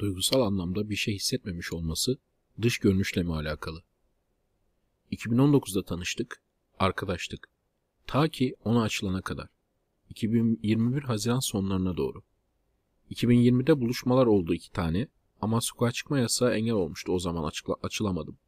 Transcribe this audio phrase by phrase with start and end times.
[0.00, 2.18] duygusal anlamda bir şey hissetmemiş olması
[2.62, 3.82] dış görünüşle mi alakalı?
[5.12, 6.42] 2019'da tanıştık,
[6.78, 7.48] arkadaştık.
[8.06, 9.48] Ta ki ona açılana kadar.
[10.08, 12.22] 2021 Haziran sonlarına doğru.
[13.10, 15.08] 2020'de buluşmalar oldu iki tane
[15.40, 18.38] ama sokağa çıkma yasağı engel olmuştu o zaman açıkla, açılamadım.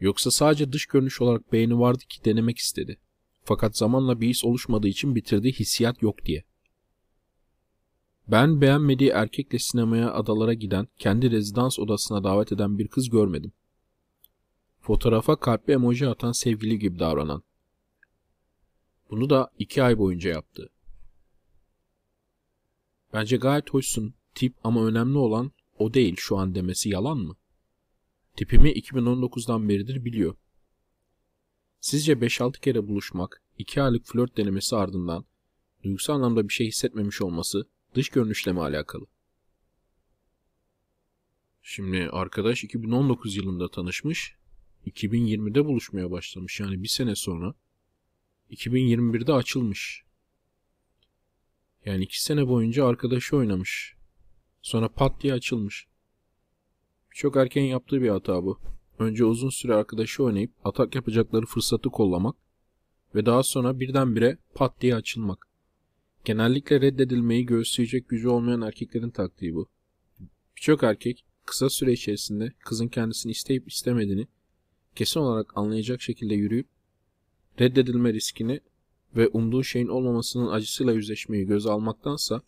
[0.00, 2.98] Yoksa sadece dış görünüş olarak beğeni vardı ki denemek istedi.
[3.42, 6.44] Fakat zamanla bir his oluşmadığı için bitirdiği hissiyat yok diye.
[8.30, 13.52] Ben beğenmediği erkekle sinemaya adalara giden, kendi rezidans odasına davet eden bir kız görmedim.
[14.80, 17.42] Fotoğrafa kalpli emoji atan sevgili gibi davranan.
[19.10, 20.70] Bunu da iki ay boyunca yaptı.
[23.12, 27.36] Bence gayet hoşsun, tip ama önemli olan o değil şu an demesi yalan mı?
[28.36, 30.36] Tipimi 2019'dan beridir biliyor.
[31.80, 35.24] Sizce 5-6 kere buluşmak, 2 aylık flört denemesi ardından
[35.82, 39.06] duygusal anlamda bir şey hissetmemiş olması dış görünüşle mi alakalı?
[41.62, 44.36] Şimdi arkadaş 2019 yılında tanışmış,
[44.86, 47.54] 2020'de buluşmaya başlamış yani bir sene sonra
[48.50, 50.04] 2021'de açılmış.
[51.84, 53.94] Yani iki sene boyunca arkadaşı oynamış.
[54.62, 55.86] Sonra pat diye açılmış.
[57.10, 58.60] Çok erken yaptığı bir hata bu.
[58.98, 62.36] Önce uzun süre arkadaşı oynayıp atak yapacakları fırsatı kollamak
[63.14, 65.49] ve daha sonra birdenbire pat diye açılmak.
[66.24, 69.68] Genellikle reddedilmeyi göğüsleyecek gücü olmayan erkeklerin taktiği bu.
[70.56, 74.26] Birçok erkek kısa süre içerisinde kızın kendisini isteyip istemediğini
[74.94, 76.68] kesin olarak anlayacak şekilde yürüyüp
[77.60, 78.60] reddedilme riskini
[79.16, 82.42] ve umduğu şeyin olmamasının acısıyla yüzleşmeyi göze almaktansa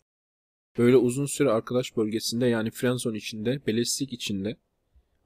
[0.77, 4.57] böyle uzun süre arkadaş bölgesinde yani friendzone içinde, belirsizlik içinde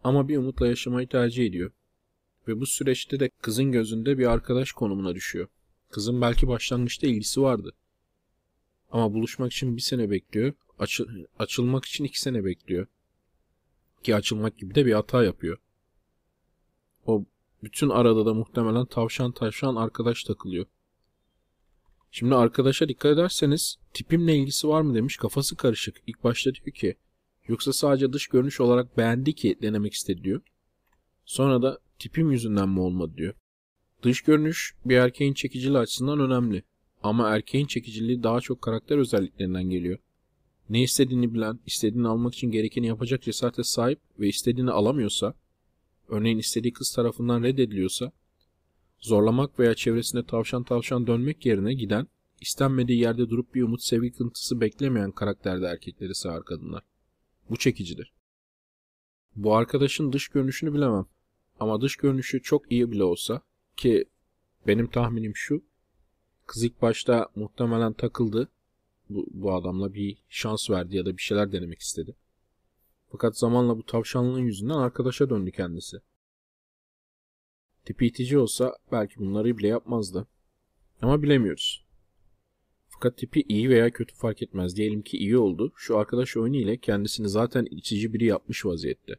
[0.03, 1.71] ama bir umutla yaşamayı tercih ediyor.
[2.47, 5.47] Ve bu süreçte de kızın gözünde bir arkadaş konumuna düşüyor.
[5.89, 7.73] Kızın belki başlangıçta ilgisi vardı.
[8.91, 10.53] Ama buluşmak için bir sene bekliyor.
[10.79, 11.05] Açı,
[11.39, 12.87] açılmak için iki sene bekliyor.
[14.03, 15.57] Ki açılmak gibi de bir hata yapıyor.
[17.05, 17.25] O
[17.63, 20.65] bütün arada da muhtemelen tavşan tavşan arkadaş takılıyor.
[22.11, 25.95] Şimdi arkadaşa dikkat ederseniz tipimle ilgisi var mı demiş kafası karışık.
[26.07, 26.95] İlk başta diyor ki
[27.47, 30.41] yoksa sadece dış görünüş olarak beğendi ki denemek istedi diyor.
[31.25, 33.33] Sonra da tipim yüzünden mi olmadı diyor.
[34.03, 36.63] Dış görünüş bir erkeğin çekiciliği açısından önemli.
[37.03, 39.99] Ama erkeğin çekiciliği daha çok karakter özelliklerinden geliyor.
[40.69, 45.33] Ne istediğini bilen, istediğini almak için gerekeni yapacak cesarete sahip ve istediğini alamıyorsa,
[46.07, 48.11] örneğin istediği kız tarafından reddediliyorsa,
[48.99, 52.07] zorlamak veya çevresinde tavşan tavşan dönmek yerine giden,
[52.41, 56.83] istenmediği yerde durup bir umut sevgi kıntısı beklemeyen karakterde erkekleri sağır kadınlar.
[57.49, 58.13] Bu çekicidir.
[59.35, 61.05] Bu arkadaşın dış görünüşünü bilemem.
[61.59, 63.41] Ama dış görünüşü çok iyi bile olsa
[63.77, 64.05] ki
[64.67, 65.63] benim tahminim şu.
[66.47, 68.49] Kız ilk başta muhtemelen takıldı.
[69.09, 72.15] Bu, bu adamla bir şans verdi ya da bir şeyler denemek istedi.
[73.11, 75.97] Fakat zamanla bu tavşanlığın yüzünden arkadaşa döndü kendisi.
[77.85, 80.27] Tipi itici olsa belki bunları bile yapmazdı.
[81.01, 81.85] Ama bilemiyoruz.
[82.87, 84.75] Fakat tipi iyi veya kötü fark etmez.
[84.75, 85.73] Diyelim ki iyi oldu.
[85.75, 89.15] Şu arkadaş oyunu ile kendisini zaten itici biri yapmış vaziyette.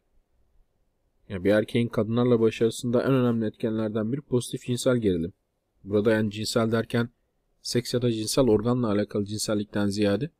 [1.28, 5.32] Yani bir erkeğin kadınlarla başarısında en önemli etkenlerden biri pozitif cinsel gerilim.
[5.84, 7.10] Burada yani cinsel derken
[7.68, 10.30] seks ya da cinsel organla alakalı cinsellikten ziyade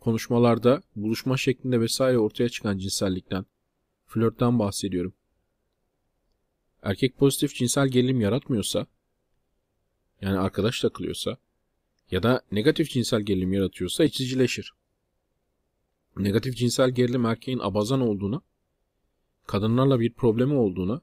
[0.00, 3.46] konuşmalarda, buluşma şeklinde vesaire ortaya çıkan cinsellikten,
[4.06, 5.14] flörtten bahsediyorum.
[6.82, 8.86] Erkek pozitif cinsel gerilim yaratmıyorsa,
[10.20, 11.36] yani arkadaş takılıyorsa
[12.10, 14.72] ya da negatif cinsel gerilim yaratıyorsa içicileşir.
[16.16, 18.40] Negatif cinsel gerilim erkeğin abazan olduğuna,
[19.46, 21.00] kadınlarla bir problemi olduğuna,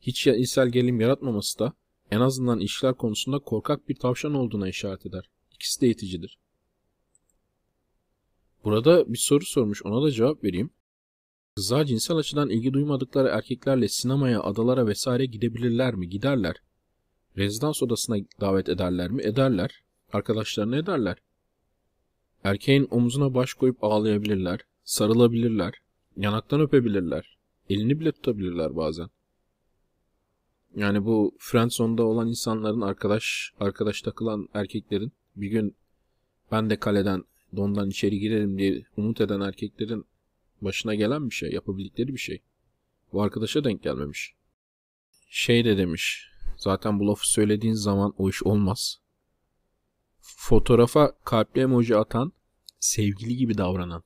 [0.00, 1.72] hiç cinsel gerilim yaratmaması da
[2.10, 5.30] en azından işler konusunda korkak bir tavşan olduğuna işaret eder.
[5.54, 6.38] İkisi de iticidir.
[8.64, 10.70] Burada bir soru sormuş ona da cevap vereyim.
[11.54, 16.08] Kızlar cinsel açıdan ilgi duymadıkları erkeklerle sinemaya, adalara vesaire gidebilirler mi?
[16.08, 16.56] Giderler.
[17.36, 19.22] Rezidans odasına davet ederler mi?
[19.22, 19.82] Ederler.
[20.12, 21.16] Arkadaşlarını ederler.
[22.44, 24.60] Erkeğin omzuna baş koyup ağlayabilirler.
[24.84, 25.74] Sarılabilirler.
[26.16, 27.38] Yanaktan öpebilirler.
[27.70, 29.10] Elini bile tutabilirler bazen.
[30.76, 35.76] Yani bu friendzone'da olan insanların arkadaş arkadaş takılan erkeklerin bir gün
[36.52, 37.24] ben de kaleden
[37.56, 40.04] dondan içeri girerim diye umut eden erkeklerin
[40.60, 42.42] başına gelen bir şey, yapabildikleri bir şey.
[43.12, 44.34] Bu arkadaşa denk gelmemiş.
[45.28, 49.00] Şey de demiş, zaten bu lafı söylediğin zaman o iş olmaz.
[50.20, 52.32] Fotoğrafa kalpli emoji atan,
[52.80, 54.02] sevgili gibi davranan.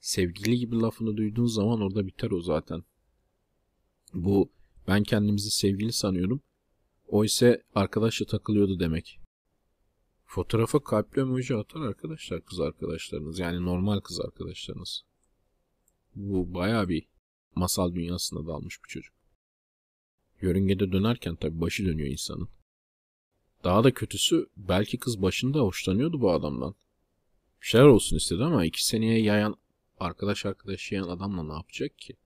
[0.00, 2.84] Sevgili gibi lafını duyduğun zaman orada biter o zaten.
[4.14, 4.50] Bu
[4.88, 6.42] ben kendimizi sevgili sanıyorum.
[7.08, 9.20] O ise arkadaşla takılıyordu demek.
[10.24, 13.38] Fotoğrafa kalpli emoji atar arkadaşlar kız arkadaşlarınız.
[13.38, 15.02] Yani normal kız arkadaşlarınız.
[16.14, 17.08] Bu baya bir
[17.54, 19.14] masal dünyasına dalmış bir çocuk.
[20.40, 22.48] Yörüngede dönerken tabii başı dönüyor insanın.
[23.64, 26.74] Daha da kötüsü belki kız başında hoşlanıyordu bu adamdan.
[27.62, 29.56] Bir şeyler olsun istedi ama iki seneye yayan
[29.98, 32.16] arkadaş arkadaş yayan adamla ne yapacak ki?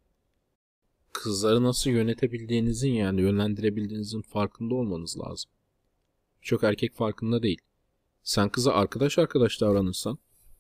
[1.13, 5.51] Kızları nasıl yönetebildiğinizin yani yönlendirebildiğinizin farkında olmanız lazım.
[6.43, 7.61] Çok erkek farkında değil.
[8.23, 10.19] Sen kıza arkadaş arkadaş davranırsan,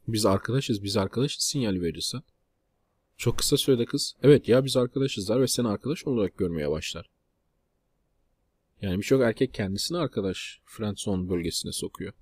[0.08, 2.22] biz arkadaşız biz arkadaşız sinyal verirsen,
[3.16, 7.10] çok kısa sürede kız evet ya biz arkadaşızlar ve seni arkadaş olarak görmeye başlar.
[8.82, 12.12] Yani birçok erkek kendisini arkadaş friendzone bölgesine sokuyor.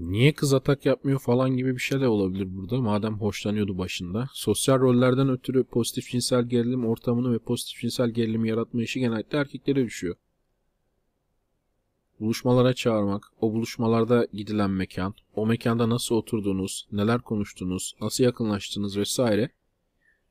[0.00, 2.80] Niye kız atak yapmıyor falan gibi bir şey de olabilir burada.
[2.80, 4.28] Madem hoşlanıyordu başında.
[4.32, 9.84] Sosyal rollerden ötürü pozitif cinsel gerilim ortamını ve pozitif cinsel gerilimi yaratma işi genellikle erkeklere
[9.84, 10.16] düşüyor.
[12.20, 19.50] Buluşmalara çağırmak, o buluşmalarda gidilen mekan, o mekanda nasıl oturduğunuz, neler konuştunuz, nasıl yakınlaştınız vesaire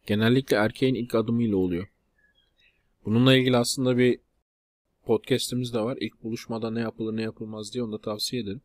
[0.07, 1.87] genellikle erkeğin ilk adımıyla oluyor.
[3.05, 4.19] Bununla ilgili aslında bir
[5.05, 5.97] podcast'imiz de var.
[6.01, 8.61] İlk buluşmada ne yapılır ne yapılmaz diye onu da tavsiye ederim.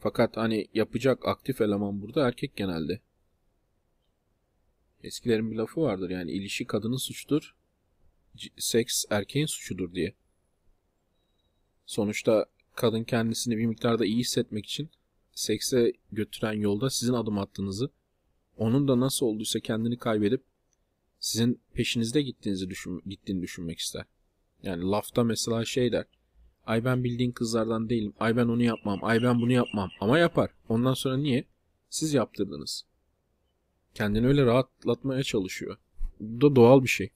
[0.00, 3.00] Fakat hani yapacak aktif eleman burada erkek genelde.
[5.02, 7.54] Eskilerin bir lafı vardır yani ilişki kadının suçudur,
[8.58, 10.14] seks erkeğin suçudur diye.
[11.86, 14.90] Sonuçta kadın kendisini bir miktarda iyi hissetmek için
[15.32, 17.90] sekse götüren yolda sizin adım attığınızı,
[18.56, 20.44] onun da nasıl olduysa kendini kaybedip
[21.18, 24.04] sizin peşinizde gittiğinizi düşün, gittiğini düşünmek ister.
[24.62, 26.04] Yani lafta mesela şey der.
[26.70, 28.14] Ay ben bildiğin kızlardan değilim.
[28.20, 28.98] Ay ben onu yapmam.
[29.02, 29.90] Ay ben bunu yapmam.
[30.00, 30.50] Ama yapar.
[30.68, 31.44] Ondan sonra niye?
[31.88, 32.84] Siz yaptırdınız.
[33.94, 35.76] Kendini öyle rahatlatmaya çalışıyor.
[36.20, 37.10] Bu da doğal bir şey.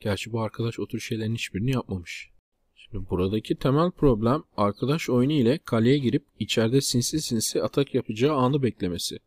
[0.00, 2.30] Gerçi bu arkadaş o tür şeylerin hiçbirini yapmamış.
[2.74, 8.62] Şimdi buradaki temel problem arkadaş oyunu ile kaleye girip içeride sinsi sinsi atak yapacağı anı
[8.62, 9.18] beklemesi.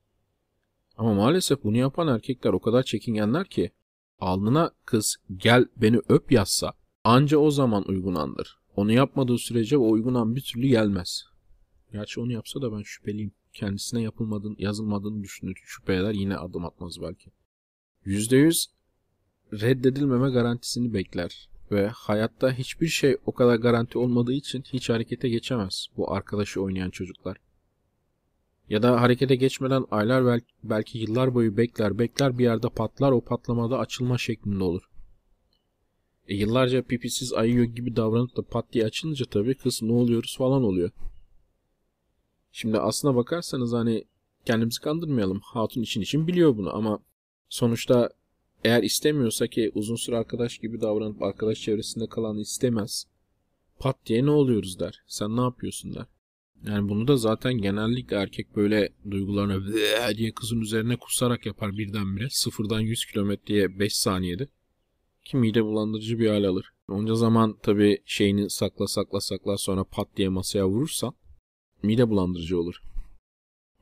[0.97, 3.71] Ama maalesef bunu yapan erkekler o kadar çekingenler ki
[4.19, 8.57] alnına kız gel beni öp yazsa anca o zaman uygun andır.
[8.75, 11.25] Onu yapmadığı sürece o uygun an bir türlü gelmez.
[11.91, 13.31] Gerçi onu yapsa da ben şüpheliyim.
[13.53, 15.61] Kendisine yapılmadığını, yazılmadığını düşünür.
[15.65, 17.31] Şüphe eder yine adım atmaz belki.
[18.05, 18.65] %100
[19.53, 21.49] reddedilmeme garantisini bekler.
[21.71, 26.89] Ve hayatta hiçbir şey o kadar garanti olmadığı için hiç harekete geçemez bu arkadaşı oynayan
[26.89, 27.37] çocuklar.
[28.69, 33.79] Ya da harekete geçmeden aylar belki yıllar boyu bekler bekler bir yerde patlar o patlamada
[33.79, 34.92] açılma şeklinde olur.
[36.27, 40.63] E yıllarca pipisiz ayıyor gibi davranıp da pat diye açılınca tabii kız ne oluyoruz falan
[40.63, 40.91] oluyor.
[42.51, 44.03] Şimdi aslına bakarsanız hani
[44.45, 45.39] kendimizi kandırmayalım.
[45.43, 46.99] Hatun için için biliyor bunu ama
[47.49, 48.09] sonuçta
[48.63, 53.05] eğer istemiyorsa ki uzun süre arkadaş gibi davranıp arkadaş çevresinde kalan istemez.
[53.79, 55.01] Pat diye ne oluyoruz der.
[55.07, 56.05] Sen ne yapıyorsun der.
[56.67, 59.73] Yani bunu da zaten genellikle erkek böyle duygularını
[60.17, 62.27] diye kızın üzerine kusarak yapar birdenbire.
[62.29, 64.47] Sıfırdan 100 kilometreye 5 saniyede.
[65.25, 66.73] Ki mide bulandırıcı bir hal alır.
[66.89, 71.13] Onca zaman tabii şeyini sakla sakla sakla sonra pat diye masaya vurursan
[71.83, 72.81] mide bulandırıcı olur.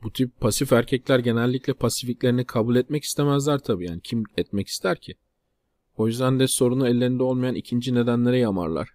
[0.02, 3.86] Bu tip pasif erkekler genellikle pasifiklerini kabul etmek istemezler tabii.
[3.86, 5.14] Yani kim etmek ister ki?
[5.96, 8.88] O yüzden de sorunu ellerinde olmayan ikinci nedenlere yamarlar.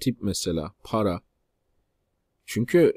[0.00, 1.20] Tip mesela, para.
[2.46, 2.92] Çünkü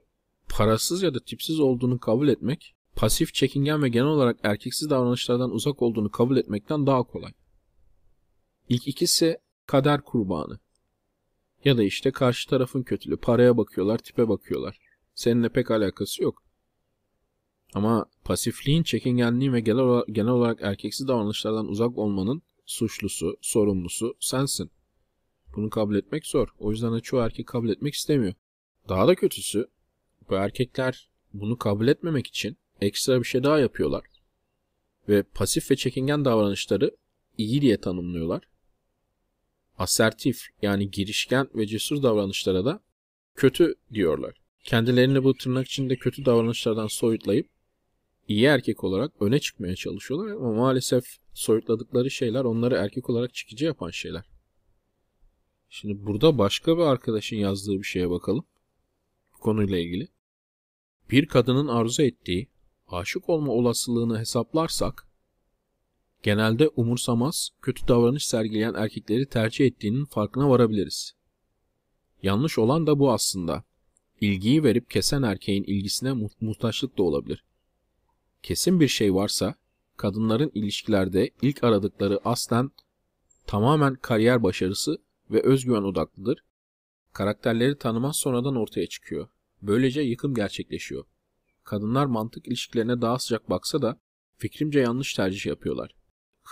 [0.50, 5.82] parasız ya da tipsiz olduğunu kabul etmek, pasif, çekingen ve genel olarak erkeksiz davranışlardan uzak
[5.82, 7.32] olduğunu kabul etmekten daha kolay.
[8.74, 9.38] İlk ikisi
[9.68, 10.60] kader kurbanı.
[11.66, 13.18] Ya da işte karşı tarafın kötülüğü.
[13.18, 14.80] Paraya bakıyorlar, tipe bakıyorlar.
[15.16, 16.44] Seninle pek alakası yok.
[17.74, 24.72] Ama pasifliğin, çekingenliğin ve genel, genel olarak erkeksiz davranışlardan uzak olmanın suçlusu, sorumlusu sensin.
[25.56, 26.48] Bunu kabul etmek zor.
[26.60, 28.34] O yüzden de çoğu erkek kabul etmek istemiyor.
[28.90, 29.68] Daha da kötüsü
[30.30, 34.04] bu erkekler bunu kabul etmemek için ekstra bir şey daha yapıyorlar.
[35.10, 36.98] Ve pasif ve çekingen davranışları
[37.38, 38.53] iyi diye tanımlıyorlar.
[39.78, 42.80] Asertif yani girişken ve cesur davranışlara da
[43.36, 44.34] kötü diyorlar.
[44.64, 47.50] Kendilerini bu tırnak içinde kötü davranışlardan soyutlayıp
[48.28, 53.90] iyi erkek olarak öne çıkmaya çalışıyorlar ama maalesef soyutladıkları şeyler onları erkek olarak çıkıcı yapan
[53.90, 54.24] şeyler.
[55.70, 58.46] Şimdi burada başka bir arkadaşın yazdığı bir şeye bakalım.
[59.34, 60.08] Bu konuyla ilgili.
[61.12, 62.48] Bir kadının arzu ettiği
[62.88, 65.08] aşık olma olasılığını hesaplarsak
[66.24, 71.14] genelde umursamaz, kötü davranış sergileyen erkekleri tercih ettiğinin farkına varabiliriz.
[72.24, 73.64] Yanlış olan da bu aslında.
[74.22, 77.44] İlgiyi verip kesen erkeğin ilgisine muhtaçlık da olabilir.
[78.44, 79.56] Kesin bir şey varsa
[79.98, 82.72] kadınların ilişkilerde ilk aradıkları aslen
[83.48, 84.98] tamamen kariyer başarısı
[85.32, 86.44] ve özgüven odaklıdır.
[87.14, 89.28] Karakterleri tanımaz sonradan ortaya çıkıyor.
[89.62, 91.06] Böylece yıkım gerçekleşiyor.
[91.64, 94.00] Kadınlar mantık ilişkilerine daha sıcak baksa da
[94.38, 95.96] fikrimce yanlış tercih yapıyorlar.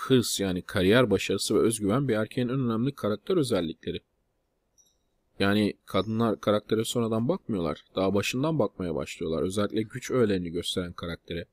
[0.01, 3.99] Hırs yani kariyer başarısı ve özgüven bir erkeğin en önemli karakter özellikleri.
[5.39, 7.83] Yani kadınlar karaktere sonradan bakmıyorlar.
[7.95, 9.43] Daha başından bakmaya başlıyorlar.
[9.43, 11.45] Özellikle güç öğelerini gösteren karaktere.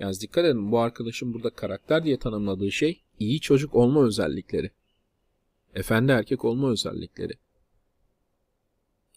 [0.00, 4.70] Yani dikkat edin bu arkadaşın burada karakter diye tanımladığı şey iyi çocuk olma özellikleri.
[5.74, 7.32] Efendi erkek olma özellikleri.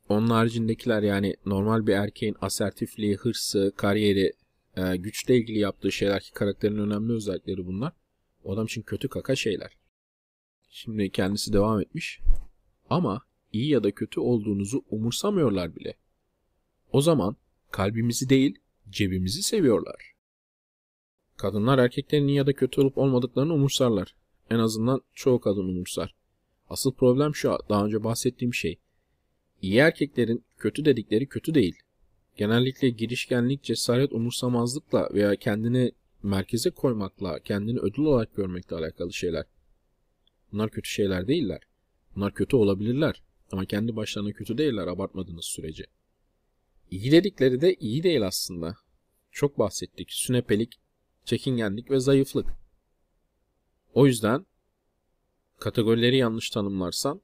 [0.09, 4.33] Onun haricindekiler yani normal bir erkeğin asertifliği, hırsı, kariyeri,
[4.77, 7.93] e, güçle ilgili yaptığı şeyler ki karakterin önemli özellikleri bunlar.
[8.45, 9.77] O adam için kötü kaka şeyler.
[10.69, 12.19] Şimdi kendisi devam etmiş.
[12.89, 13.21] Ama
[13.53, 15.97] iyi ya da kötü olduğunuzu umursamıyorlar bile.
[16.91, 17.35] O zaman
[17.71, 18.59] kalbimizi değil
[18.89, 20.13] cebimizi seviyorlar.
[21.37, 24.15] Kadınlar erkeklerin iyi ya da kötü olup olmadıklarını umursarlar.
[24.49, 26.15] En azından çoğu kadın umursar.
[26.69, 28.79] Asıl problem şu daha önce bahsettiğim şey.
[29.61, 31.75] İyi erkeklerin kötü dedikleri kötü değil.
[32.37, 35.91] Genellikle girişkenlik, cesaret, umursamazlıkla veya kendini
[36.25, 39.45] merkeze koymakla, kendini ödül olarak görmekle alakalı şeyler.
[40.51, 41.61] Bunlar kötü şeyler değiller.
[42.15, 43.23] Bunlar kötü olabilirler.
[43.51, 45.85] Ama kendi başlarına kötü değiller abartmadığınız sürece.
[46.91, 48.75] İyi dedikleri de iyi değil aslında.
[49.31, 50.11] Çok bahsettik.
[50.11, 50.79] Sünepelik,
[51.25, 52.47] çekingenlik ve zayıflık.
[53.93, 54.45] O yüzden
[55.59, 57.21] kategorileri yanlış tanımlarsan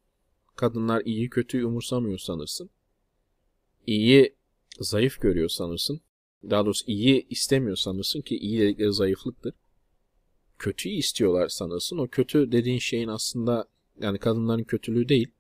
[0.56, 2.70] kadınlar iyi kötüyü umursamıyor sanırsın.
[3.88, 4.36] İyi
[4.80, 6.02] zayıf görüyor sanırsın.
[6.50, 9.54] Daha doğrusu iyi istemiyor sanırsın ki iyi dedikleri zayıflıktır.
[10.60, 11.98] Kötüyü istiyorlar sanırsın.
[11.98, 13.68] O kötü dediğin şeyin aslında
[14.00, 15.32] yani kadınların kötülüğü değil.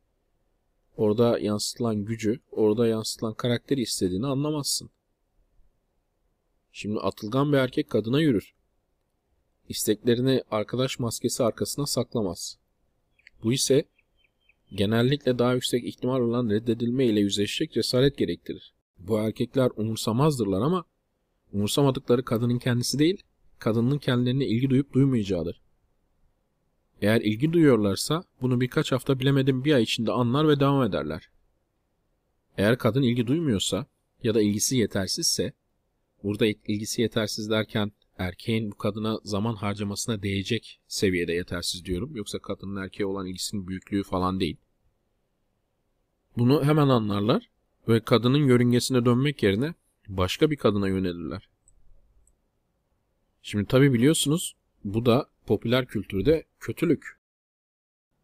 [0.97, 4.89] Orada yansıtılan gücü, orada yansıtılan karakteri istediğini anlamazsın.
[6.71, 8.53] Şimdi atılgan bir erkek kadına yürür.
[9.69, 12.57] İsteklerini arkadaş maskesi arkasına saklamaz.
[13.43, 13.85] Bu ise
[14.75, 18.73] genellikle daha yüksek ihtimal olan reddedilme ile yüzleşecek cesaret gerektirir.
[18.97, 20.85] Bu erkekler umursamazdırlar ama
[21.53, 23.23] umursamadıkları kadının kendisi değil,
[23.59, 25.61] kadının kendilerine ilgi duyup duymayacağıdır.
[27.01, 31.29] Eğer ilgi duyuyorlarsa bunu birkaç hafta bilemedim bir ay içinde anlar ve devam ederler.
[32.57, 33.85] Eğer kadın ilgi duymuyorsa
[34.23, 35.53] ya da ilgisi yetersizse,
[36.23, 42.15] burada ilgisi yetersiz derken erkeğin bu kadına zaman harcamasına değecek seviyede yetersiz diyorum.
[42.15, 44.57] Yoksa kadının erkeğe olan ilgisinin büyüklüğü falan değil.
[46.37, 47.49] Bunu hemen anlarlar
[47.87, 49.73] ve kadının yörüngesine dönmek yerine
[50.17, 51.49] başka bir kadına yönelirler.
[53.41, 57.19] Şimdi tabi biliyorsunuz bu da popüler kültürde kötülük.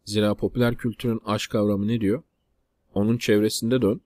[0.06, 2.24] Zira popüler kültürün aşk kavramı ne diyor?
[2.94, 4.02] Onun çevresinde dön.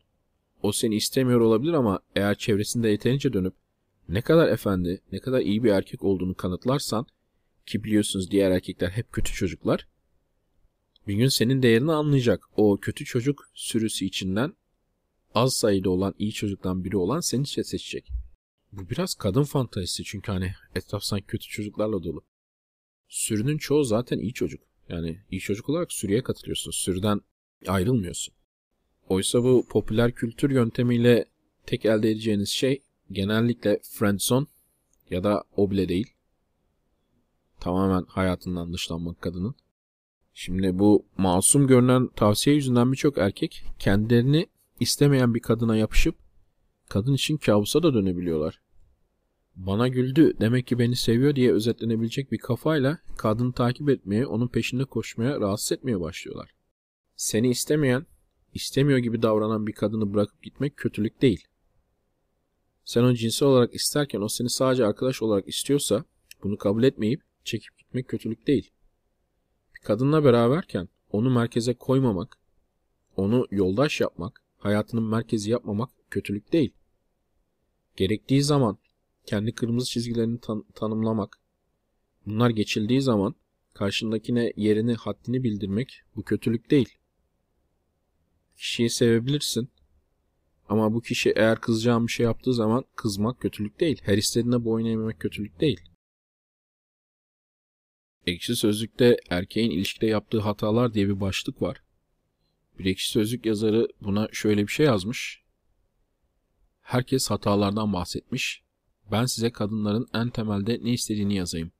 [0.62, 3.54] O seni istemiyor olabilir ama eğer çevresinde yeterince dönüp
[4.10, 7.06] ne kadar efendi, ne kadar iyi bir erkek olduğunu kanıtlarsan
[7.66, 9.88] ki biliyorsunuz diğer erkekler hep kötü çocuklar.
[11.08, 12.44] Bir gün senin değerini anlayacak.
[12.56, 14.54] O kötü çocuk sürüsü içinden
[15.36, 18.12] az sayıda olan iyi çocuktan biri olan seni seçecek.
[18.72, 22.24] Bu biraz kadın fantazisi çünkü hani etraf sanki kötü çocuklarla dolu.
[23.08, 24.62] Sürünün çoğu zaten iyi çocuk.
[24.90, 26.72] Yani iyi çocuk olarak sürüye katılıyorsun.
[26.72, 27.22] Sürüden
[27.68, 28.34] ayrılmıyorsun.
[29.10, 31.26] Oysa bu popüler kültür yöntemiyle
[31.66, 34.46] tek elde edeceğiniz şey genellikle friendzone
[35.10, 36.14] ya da o bile değil.
[37.60, 39.56] Tamamen hayatından dışlanmak kadının.
[40.34, 44.48] Şimdi bu masum görünen tavsiye yüzünden birçok erkek kendilerini
[44.82, 46.16] istemeyen bir kadına yapışıp
[46.90, 48.62] kadın için kabusa da dönebiliyorlar.
[49.56, 54.86] Bana güldü demek ki beni seviyor diye özetlenebilecek bir kafayla kadını takip etmeye, onun peşinde
[54.86, 56.52] koşmaya, rahatsız etmeye başlıyorlar.
[57.16, 58.06] Seni istemeyen,
[58.54, 61.48] istemiyor gibi davranan bir kadını bırakıp gitmek kötülük değil.
[62.86, 66.04] Sen onu cinsel olarak isterken o seni sadece arkadaş olarak istiyorsa
[66.44, 68.72] bunu kabul etmeyip çekip gitmek kötülük değil.
[69.76, 72.38] Bir kadınla beraberken onu merkeze koymamak,
[73.16, 76.74] onu yoldaş yapmak, hayatının merkezi yapmamak kötülük değil.
[77.98, 78.78] Gerektiği zaman
[79.26, 81.40] kendi kırmızı çizgilerini tan- tanımlamak,
[82.26, 83.36] bunlar geçildiği zaman
[83.74, 86.90] karşındakine yerini, haddini bildirmek bu kötülük değil.
[88.58, 89.70] Kişiyi sevebilirsin
[90.70, 94.02] ama bu kişi eğer kızacağım bir şey yaptığı zaman kızmak kötülük değil.
[94.04, 95.82] Her istediğine boyun eğmemek kötülük değil.
[98.26, 101.82] Ekşi Sözlük'te erkeğin ilişkide yaptığı hatalar diye bir başlık var.
[102.80, 105.42] Bir ekşi sözlük yazarı buna şöyle bir şey yazmış.
[106.82, 108.64] Herkes hatalardan bahsetmiş.
[109.12, 111.72] Ben size kadınların en temelde ne istediğini yazayım.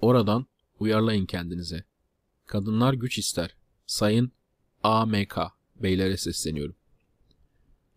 [0.00, 0.46] Oradan
[0.80, 1.84] uyarlayın kendinize.
[2.46, 3.56] Kadınlar güç ister.
[3.86, 4.32] Sayın
[4.82, 5.38] AMK
[5.76, 6.76] beylere sesleniyorum.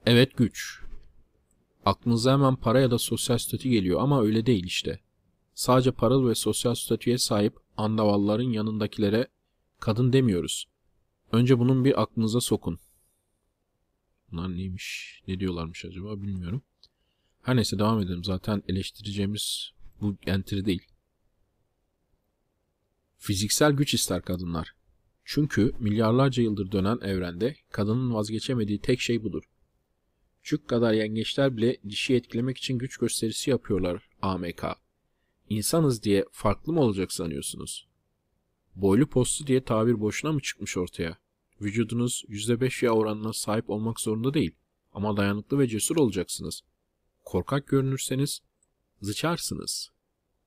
[0.06, 0.82] Evet güç.
[1.86, 5.00] Aklınıza hemen para ya da sosyal statü geliyor ama öyle değil işte.
[5.54, 9.28] Sadece paralı ve sosyal statüye sahip andavalların yanındakilere
[9.80, 10.71] kadın demiyoruz.
[11.32, 12.80] Önce bunun bir aklınıza sokun.
[14.32, 15.22] Bunlar neymiş?
[15.28, 16.62] Ne diyorlarmış acaba bilmiyorum.
[17.42, 18.24] Her neyse devam edelim.
[18.24, 19.72] Zaten eleştireceğimiz
[20.02, 20.88] bu entry değil.
[23.18, 24.76] Fiziksel güç ister kadınlar.
[25.26, 29.44] Çünkü milyarlarca yıldır dönen evrende kadının vazgeçemediği tek şey budur.
[30.44, 34.66] Çük kadar yengeçler bile dişi etkilemek için güç gösterisi yapıyorlar AMK.
[35.50, 37.91] İnsanız diye farklı mı olacak sanıyorsunuz?
[38.76, 41.18] Boylu postlu diye tabir boşuna mı çıkmış ortaya?
[41.62, 44.56] Vücudunuz %5 yağ oranına sahip olmak zorunda değil
[44.94, 46.62] ama dayanıklı ve cesur olacaksınız.
[47.24, 48.42] Korkak görünürseniz
[49.02, 49.90] zıçarsınız.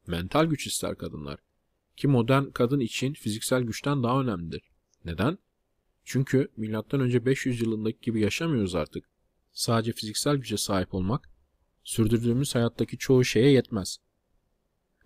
[0.07, 1.41] Mental güç ister kadınlar.
[1.97, 4.63] Ki modern kadın için fiziksel güçten daha önemlidir.
[5.05, 5.39] Neden?
[6.05, 7.25] Çünkü M.Ö.
[7.25, 9.09] 500 yılındaki gibi yaşamıyoruz artık.
[9.53, 11.31] Sadece fiziksel güce sahip olmak,
[11.85, 13.99] sürdürdüğümüz hayattaki çoğu şeye yetmez.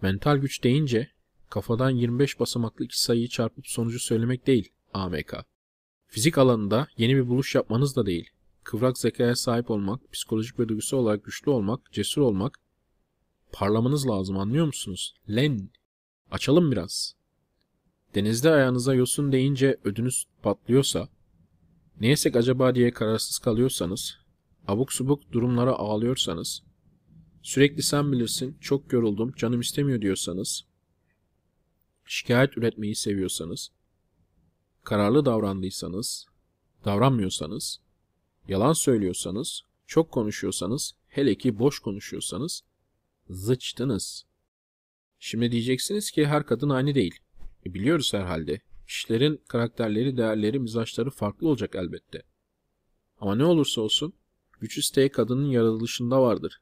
[0.03, 1.11] Mental güç deyince
[1.51, 5.35] kafadan 25 basamaklı iki sayıyı çarpıp sonucu söylemek değil AMK.
[6.07, 8.31] Fizik alanında yeni bir buluş yapmanız da değil.
[8.65, 12.59] Kıvrak zekaya sahip olmak, psikolojik ve duygusal olarak güçlü olmak, cesur olmak,
[13.53, 15.15] parlamanız lazım anlıyor musunuz?
[15.29, 15.71] Len,
[16.31, 17.15] açalım biraz.
[18.15, 21.09] Denizde ayağınıza yosun deyince ödünüz patlıyorsa,
[22.01, 24.19] ne yesek acaba diye kararsız kalıyorsanız,
[24.67, 26.63] abuk subuk durumlara ağlıyorsanız,
[27.43, 30.65] sürekli sen bilirsin, çok yoruldum, canım istemiyor diyorsanız,
[32.09, 33.71] şikayet üretmeyi seviyorsanız,
[34.85, 36.27] kararlı davrandıysanız,
[36.85, 37.81] davranmıyorsanız,
[38.49, 42.63] yalan söylüyorsanız, çok konuşuyorsanız, hele ki boş konuşuyorsanız,
[43.31, 44.27] zıçtınız.
[45.19, 47.19] Şimdi diyeceksiniz ki her kadın aynı değil.
[47.67, 48.61] E biliyoruz herhalde.
[48.87, 52.23] Kişilerin karakterleri, değerleri, mizaçları farklı olacak elbette.
[53.21, 54.13] Ama ne olursa olsun,
[54.61, 56.61] güç isteği kadının yaratılışında vardır.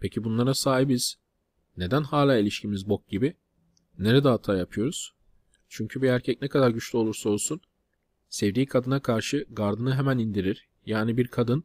[0.00, 1.16] Peki bunlara sahibiz.
[1.76, 3.36] Neden hala ilişkimiz bok gibi?
[3.98, 5.14] Nerede hata yapıyoruz?
[5.68, 7.60] Çünkü bir erkek ne kadar güçlü olursa olsun
[8.28, 10.68] sevdiği kadına karşı gardını hemen indirir.
[10.86, 11.64] Yani bir kadın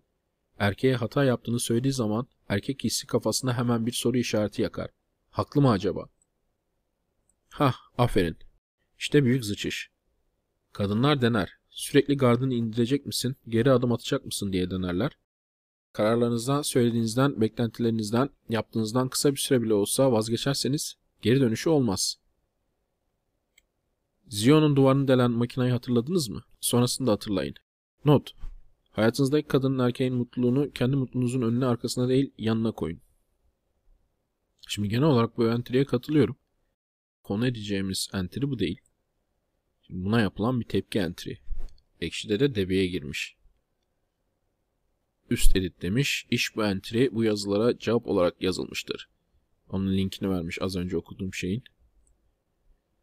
[0.59, 4.89] erkeğe hata yaptığını söylediği zaman erkek hissi kafasında hemen bir soru işareti yakar.
[5.29, 6.09] Haklı mı acaba?
[7.49, 8.37] Hah, aferin.
[8.99, 9.89] İşte büyük zıçış.
[10.73, 11.53] Kadınlar dener.
[11.69, 15.11] Sürekli gardını indirecek misin, geri adım atacak mısın diye denerler.
[15.93, 22.17] Kararlarınızdan, söylediğinizden, beklentilerinizden, yaptığınızdan kısa bir süre bile olsa vazgeçerseniz geri dönüşü olmaz.
[24.27, 26.43] Zion'un duvarını delen makinayı hatırladınız mı?
[26.59, 27.55] Sonrasında hatırlayın.
[28.05, 28.31] Not.
[28.91, 33.01] Hayatınızdaki kadının erkeğin mutluluğunu kendi mutluluğunuzun önüne arkasına değil yanına koyun.
[34.67, 36.37] Şimdi genel olarak bu entry'ye katılıyorum.
[37.23, 38.81] Konu edeceğimiz entry bu değil.
[39.81, 41.35] Şimdi buna yapılan bir tepki entry.
[41.99, 43.35] Ekşi'de de debeye girmiş.
[45.29, 46.27] Üst edit demiş.
[46.31, 49.09] İş bu entry bu yazılara cevap olarak yazılmıştır.
[49.71, 51.63] Onun linkini vermiş az önce okuduğum şeyin.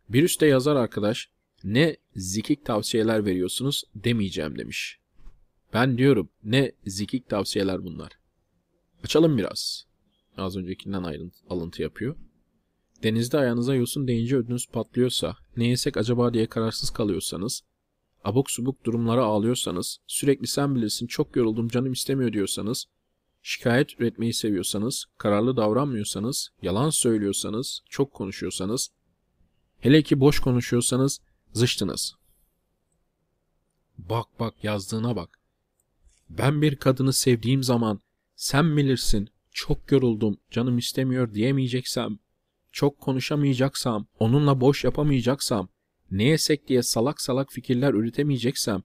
[0.09, 1.31] Bir üstte yazar arkadaş
[1.65, 4.99] ne zikik tavsiyeler veriyorsunuz demeyeceğim demiş.
[5.73, 8.13] Ben diyorum ne zikik tavsiyeler bunlar.
[9.05, 9.87] Açalım biraz.
[10.37, 12.17] Az öncekinden ayrıntı, alıntı yapıyor.
[13.03, 17.63] Denizde ayağınıza yosun deyince ödünüz patlıyorsa, ne yesek acaba diye kararsız kalıyorsanız,
[18.25, 22.87] abuk subuk durumlara ağlıyorsanız, sürekli sen bilirsin çok yoruldum canım istemiyor diyorsanız,
[23.49, 28.91] şikayet üretmeyi seviyorsanız, kararlı davranmıyorsanız, yalan söylüyorsanız, çok konuşuyorsanız,
[29.81, 31.21] hele ki boş konuşuyorsanız
[31.53, 32.15] zıştınız.
[33.99, 35.39] Bak bak yazdığına bak.
[36.31, 38.01] Ben bir kadını sevdiğim zaman
[38.37, 42.19] sen bilirsin çok yoruldum canım istemiyor diyemeyeceksem,
[42.73, 45.69] çok konuşamayacaksam, onunla boş yapamayacaksam,
[46.11, 48.83] ne yesek diye salak salak fikirler üretemeyeceksem,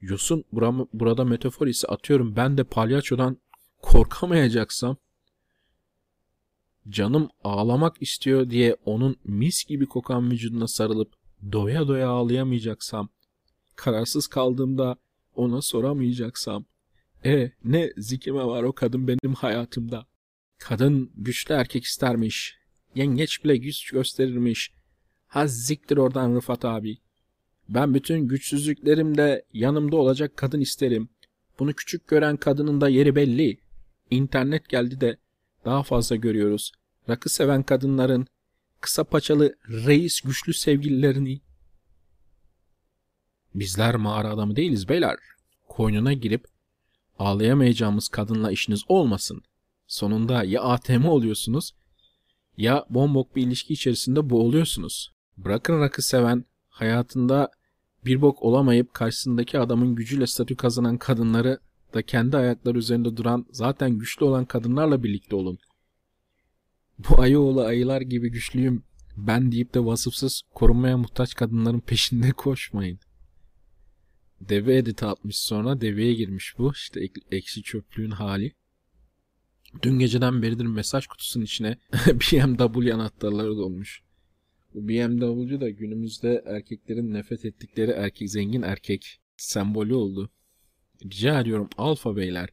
[0.00, 0.44] Yosun
[0.92, 3.38] burada metafor ise atıyorum ben de palyaçodan
[3.84, 4.96] korkamayacaksam,
[6.88, 11.12] canım ağlamak istiyor diye onun mis gibi kokan vücuduna sarılıp
[11.52, 13.08] doya doya ağlayamayacaksam,
[13.76, 14.96] kararsız kaldığımda
[15.34, 16.64] ona soramayacaksam,
[17.24, 20.06] e ne zikime var o kadın benim hayatımda.
[20.58, 22.56] Kadın güçlü erkek istermiş.
[22.94, 24.72] Yengeç bile güç gösterirmiş.
[25.26, 26.98] Ha ziktir oradan Rıfat abi.
[27.68, 31.08] Ben bütün güçsüzlüklerimde yanımda olacak kadın isterim.
[31.58, 33.63] Bunu küçük gören kadının da yeri belli.
[34.10, 35.18] İnternet geldi de
[35.64, 36.72] daha fazla görüyoruz.
[37.08, 38.26] Rakı seven kadınların
[38.80, 41.40] kısa paçalı reis güçlü sevgililerini.
[43.54, 45.16] Bizler mağara adamı değiliz beyler.
[45.68, 46.46] Koynuna girip
[47.18, 49.42] ağlayamayacağımız kadınla işiniz olmasın.
[49.86, 51.74] Sonunda ya ATM oluyorsunuz
[52.56, 55.12] ya bombok bir ilişki içerisinde boğuluyorsunuz.
[55.36, 57.50] Bırakın rakı seven, hayatında
[58.04, 61.58] bir bok olamayıp karşısındaki adamın gücüyle statü kazanan kadınları
[61.94, 65.58] da kendi ayakları üzerinde duran zaten güçlü olan kadınlarla birlikte olun.
[66.98, 68.82] Bu ayıoğlu ayılar gibi güçlüyüm
[69.16, 72.98] ben deyip de vasıfsız korunmaya muhtaç kadınların peşinde koşmayın.
[74.40, 76.72] Deve edit atmış sonra deveye girmiş bu.
[76.72, 78.52] İşte ek- eksi çöplüğün hali.
[79.82, 84.02] Dün geceden beridir mesaj kutusunun içine BMW anahtarları dolmuş.
[84.74, 90.30] Bu BMW da günümüzde erkeklerin nefret ettikleri erkek zengin erkek sembolü oldu.
[91.04, 92.48] Rica ediyorum alfa beyler.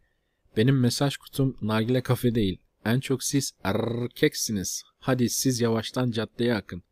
[0.57, 2.57] Benim mesaj kutum nargile kafe değil.
[2.85, 4.83] En çok siz erkeksiniz.
[4.99, 6.83] Hadi siz yavaştan caddeye akın.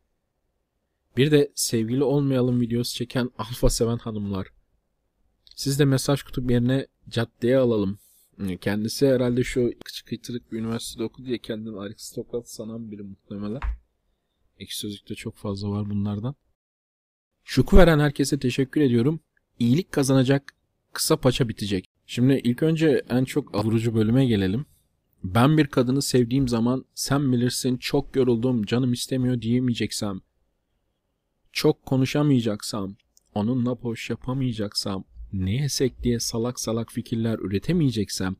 [1.16, 4.48] Bir de sevgili olmayalım videosu çeken alfa seven hanımlar.
[5.56, 7.98] Siz de mesaj kutup yerine caddeye alalım.
[8.60, 13.60] Kendisi herhalde şu küçük kıytırık bir üniversitede okudu diye kendini aristokrat sanan biri muhtemelen.
[14.58, 16.34] Ekşi Sözlük'te çok fazla var bunlardan.
[17.44, 19.20] Şuku veren herkese teşekkür ediyorum.
[19.58, 20.54] İyilik kazanacak,
[20.92, 21.84] kısa paça bitecek.
[22.06, 24.66] Şimdi ilk önce en çok vurucu bölüme gelelim.
[25.24, 30.20] Ben bir kadını sevdiğim zaman sen bilirsin çok yoruldum canım istemiyor diyemeyeceksem,
[31.52, 32.96] çok konuşamayacaksam,
[33.34, 38.36] onunla boş yapamayacaksam, ne yesek diye salak salak fikirler üretemeyeceksem,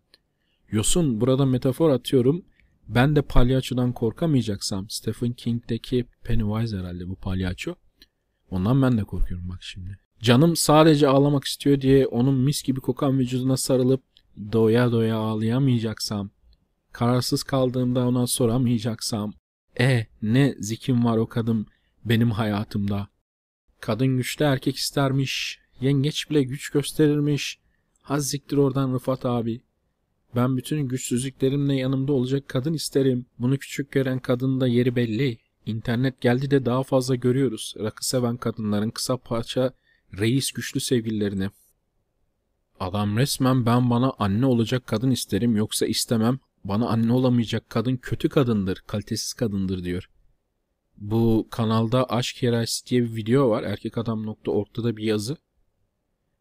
[0.71, 2.45] Yosun burada metafor atıyorum,
[2.89, 7.75] ben de palyaçodan korkamayacaksam, Stephen King'deki Pennywise herhalde bu palyaço,
[8.51, 9.99] ondan ben de korkuyorum bak şimdi.
[10.23, 14.03] Canım sadece ağlamak istiyor diye onun mis gibi kokan vücuduna sarılıp
[14.53, 16.31] doya doya ağlayamayacaksam,
[16.93, 19.33] kararsız kaldığımda ona soramayacaksam,
[19.81, 21.67] e ne zikim var o kadın
[22.05, 23.09] benim hayatımda.
[23.81, 27.59] Kadın güçlü erkek istermiş, yengeç bile güç gösterirmiş.
[28.03, 29.61] Hazziktir oradan Rıfat abi.
[30.37, 33.27] Ben bütün güçsüzlüklerimle yanımda olacak kadın isterim.
[33.39, 35.39] Bunu küçük gören kadının da yeri belli.
[35.67, 37.75] İnternet geldi de daha fazla görüyoruz.
[37.79, 39.73] Rakı seven kadınların kısa parça
[40.18, 41.51] reis güçlü sevgililerini.
[42.81, 46.38] Adam resmen ben bana anne olacak kadın isterim yoksa istemem.
[46.64, 50.11] Bana anne olamayacak kadın kötü kadındır, kalitesiz kadındır diyor.
[50.96, 53.62] Bu kanalda aşk hiyerarşisi diye bir video var.
[53.62, 55.37] Erkek adam nokta ortada bir yazı.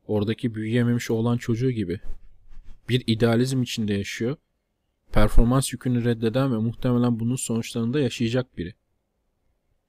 [0.07, 2.01] Oradaki büyüyememiş olan çocuğu gibi.
[2.89, 4.37] Bir idealizm içinde yaşıyor.
[5.11, 8.73] Performans yükünü reddeden ve muhtemelen bunun sonuçlarında yaşayacak biri.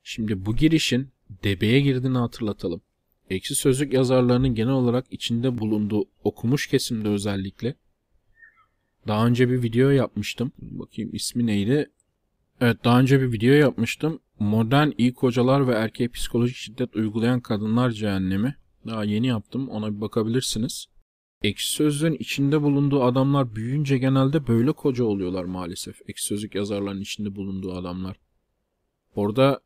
[0.02, 1.12] Şimdi bu girişin
[1.44, 2.82] debeye girdiğini hatırlatalım.
[3.30, 7.74] Eksi sözlük yazarlarının genel olarak içinde bulunduğu okumuş kesimde özellikle
[9.08, 10.52] daha önce bir video yapmıştım.
[10.58, 11.90] Bakayım ismi neydi?
[12.60, 14.20] Evet daha önce bir video yapmıştım.
[14.38, 18.56] Modern iyi kocalar ve erkeğe psikolojik şiddet uygulayan kadınlar cehennemi.
[18.86, 20.86] Daha yeni yaptım ona bir bakabilirsiniz.
[21.42, 26.00] Ekşi Sözlüğün içinde bulunduğu adamlar büyüyünce genelde böyle koca oluyorlar maalesef.
[26.08, 28.16] Ekşi Sözlük yazarlarının içinde bulunduğu adamlar.
[29.14, 29.60] Orada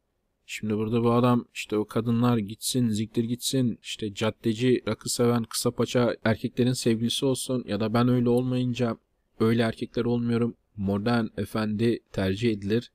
[0.47, 5.71] şimdi burada bu adam işte o kadınlar gitsin ziktir gitsin işte caddeci rakı seven kısa
[5.71, 8.97] paça erkeklerin sevgilisi olsun ya da ben öyle olmayınca
[9.41, 12.93] öyle erkekler olmuyorum modern efendi tercih edilir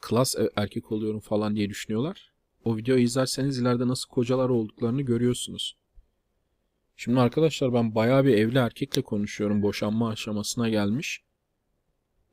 [0.00, 2.32] klas erkek oluyorum falan diye düşünüyorlar.
[2.64, 5.76] O videoyu izlerseniz ileride nasıl kocalar olduklarını görüyorsunuz.
[6.96, 9.62] Şimdi arkadaşlar ben bayağı bir evli erkekle konuşuyorum.
[9.62, 11.22] Boşanma aşamasına gelmiş.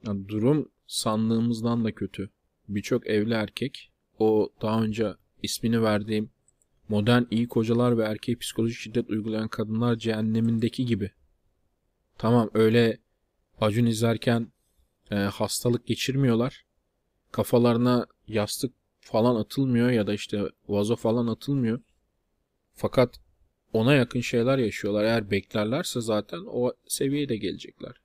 [0.08, 2.30] Yani durum sandığımızdan da kötü.
[2.68, 6.30] Birçok evli erkek o daha önce ismini verdiğim
[6.90, 11.12] modern iyi kocalar ve erkeğe psikolojik şiddet uygulayan kadınlar cehennemindeki gibi.
[12.18, 13.00] Tamam öyle
[13.62, 14.52] Acun izlerken
[15.12, 16.66] e, hastalık geçirmiyorlar.
[17.32, 21.80] Kafalarına yastık falan atılmıyor ya da işte vazo falan atılmıyor.
[22.74, 23.20] Fakat
[23.74, 25.04] ona yakın şeyler yaşıyorlar.
[25.04, 28.02] Eğer beklerlerse zaten o seviyeye de gelecekler.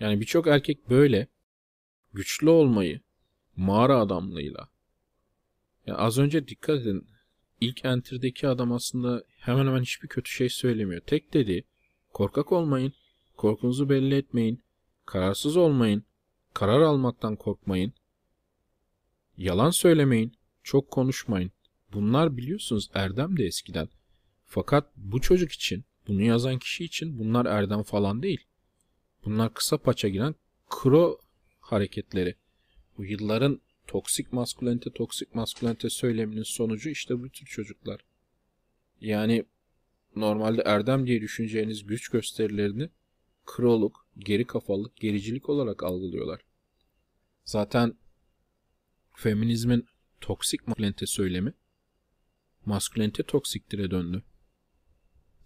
[0.00, 1.26] Yani birçok erkek böyle
[2.12, 3.00] güçlü olmayı
[3.56, 4.68] mağara adamlığıyla
[5.86, 7.06] yani az önce dikkat edin
[7.60, 11.00] ilk enter'deki adam aslında hemen hemen hiçbir kötü şey söylemiyor.
[11.00, 11.64] Tek dedi
[12.12, 12.92] korkak olmayın,
[13.36, 14.62] korkunuzu belli etmeyin,
[15.06, 16.04] kararsız olmayın,
[16.54, 17.92] karar almaktan korkmayın,
[19.36, 21.52] yalan söylemeyin, çok konuşmayın.
[21.92, 23.88] Bunlar biliyorsunuz erdem de eskiden.
[24.44, 28.40] Fakat bu çocuk için, bunu yazan kişi için bunlar erdem falan değil.
[29.24, 30.34] Bunlar kısa paça giren
[30.70, 31.18] kro
[31.60, 32.34] hareketleri.
[32.98, 38.04] Bu yılların toksik maskülente toksik maskülente söyleminin sonucu işte bu tür çocuklar.
[39.00, 39.44] Yani
[40.16, 42.90] normalde erdem diye düşüneceğiniz güç gösterilerini
[43.46, 46.40] kroluk, geri kafalık, gericilik olarak algılıyorlar.
[47.44, 47.94] Zaten
[49.14, 49.86] feminizmin
[50.20, 51.54] toksik maskülente söylemi
[52.66, 54.22] maskülente toksiktire döndü.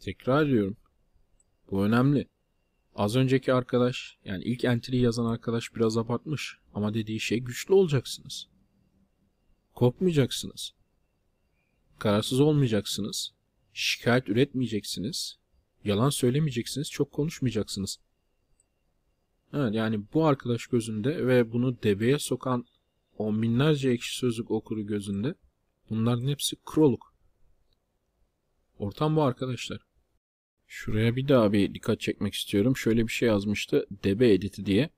[0.01, 0.77] Tekrar ediyorum.
[1.71, 2.29] Bu önemli.
[2.95, 8.49] Az önceki arkadaş yani ilk entry yazan arkadaş biraz abartmış ama dediği şey güçlü olacaksınız.
[9.75, 10.75] Korkmayacaksınız.
[11.99, 13.33] Kararsız olmayacaksınız.
[13.73, 15.39] Şikayet üretmeyeceksiniz.
[15.85, 16.91] Yalan söylemeyeceksiniz.
[16.91, 17.99] Çok konuşmayacaksınız.
[19.53, 22.65] Evet, yani bu arkadaş gözünde ve bunu debeye sokan
[23.19, 25.35] on binlerce ekşi sözlük okuru gözünde
[25.91, 27.15] bunların hepsi kroluk.
[28.79, 29.87] Ortam bu arkadaşlar.
[30.67, 32.77] Şuraya bir daha bir dikkat çekmek istiyorum.
[32.77, 33.87] Şöyle bir şey yazmıştı.
[34.05, 34.91] Debe editi diye.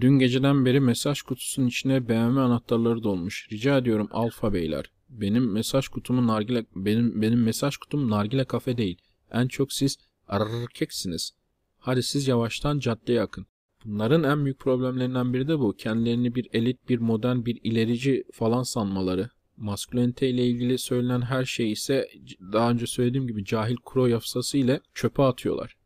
[0.00, 3.48] Dün geceden beri mesaj kutusunun içine BMW anahtarları dolmuş.
[3.52, 4.90] Rica ediyorum alfa beyler.
[5.08, 8.98] Benim mesaj kutumu nargile benim benim mesaj kutum nargile kafe değil.
[9.30, 9.96] En çok siz
[10.28, 11.32] erkeksiniz.
[11.78, 13.46] Hadi siz yavaştan caddeye akın.
[13.84, 15.76] Bunların en büyük problemlerinden biri de bu.
[15.76, 19.30] Kendilerini bir elit, bir modern, bir ilerici falan sanmaları.
[19.56, 22.08] Maskülenite ile ilgili söylenen her şey ise
[22.52, 25.76] daha önce söylediğim gibi cahil kuro yafsası ile çöpe atıyorlar.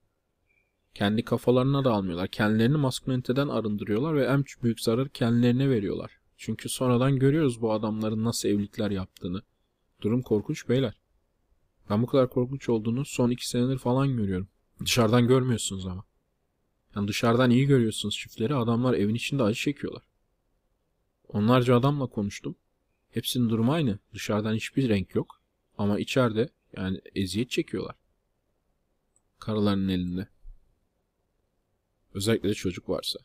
[0.99, 2.29] Kendi kafalarına da almıyorlar.
[2.29, 6.19] Kendilerini masküleniteden arındırıyorlar ve en büyük zararı kendilerine veriyorlar.
[6.37, 9.43] Çünkü sonradan görüyoruz bu adamların nasıl evlilikler yaptığını.
[10.01, 11.01] Durum korkunç beyler.
[11.91, 14.49] Ben bu kadar korkunç olduğunu son iki senedir falan görüyorum.
[14.81, 16.05] Dışarıdan görmüyorsunuz ama.
[16.97, 18.55] Yani dışarıdan iyi görüyorsunuz çiftleri.
[18.55, 20.03] Adamlar evin içinde acı çekiyorlar.
[21.29, 22.57] Onlarca adamla konuştum.
[23.11, 23.99] Hepsinin durumu aynı.
[24.15, 25.41] Dışarıdan hiçbir renk yok.
[25.79, 27.97] Ama içeride yani eziyet çekiyorlar.
[29.39, 30.29] Karılarının elinde.
[32.19, 33.19] Özellikle de çocuk varsa.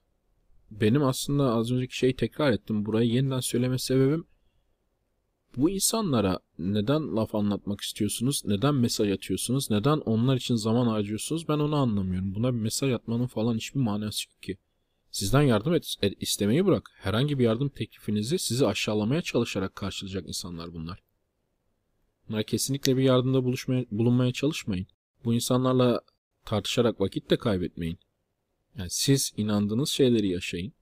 [0.72, 2.86] Benim aslında az önceki şeyi tekrar ettim.
[2.86, 4.26] Burayı yeniden söyleme sebebim
[5.58, 8.42] bu insanlara neden laf anlatmak istiyorsunuz?
[8.46, 9.72] Neden mesaj atıyorsunuz?
[9.72, 11.48] Neden onlar için zaman harcıyorsunuz?
[11.48, 12.36] Ben onu anlamıyorum.
[12.36, 14.58] Buna bir mesaj atmanın falan hiçbir manası yok ki.
[15.12, 16.92] Sizden yardım et, et, istemeyi bırak.
[16.96, 21.04] Herhangi bir yardım teklifinizi sizi aşağılamaya çalışarak karşılayacak insanlar bunlar.
[22.30, 24.88] Bunlar kesinlikle bir yardımda buluşmaya, bulunmaya çalışmayın.
[25.26, 26.02] Bu insanlarla
[26.46, 28.00] tartışarak vakit de kaybetmeyin.
[28.78, 30.74] Yani siz inandığınız şeyleri yaşayın.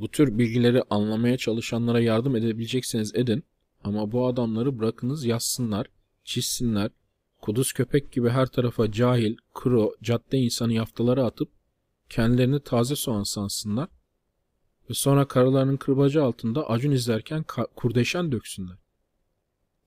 [0.00, 3.44] Bu tür bilgileri anlamaya çalışanlara yardım edebilecekseniz edin.
[3.84, 5.86] Ama bu adamları bırakınız yazsınlar,
[6.24, 6.90] çizsinler.
[7.40, 11.48] Kuduz köpek gibi her tarafa cahil, kro, cadde insanı yaftaları atıp
[12.08, 13.88] kendilerini taze soğan sansınlar.
[14.90, 17.44] Ve sonra karılarının kırbacı altında acun izlerken
[17.76, 18.76] kurdeşen döksünler.